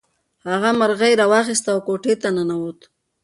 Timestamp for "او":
1.73-1.79